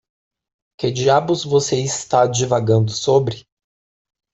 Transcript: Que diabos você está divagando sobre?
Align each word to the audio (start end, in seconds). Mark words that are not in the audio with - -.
Que 0.79 0.89
diabos 0.89 1.43
você 1.45 1.75
está 1.79 2.25
divagando 2.25 2.89
sobre? 2.91 3.45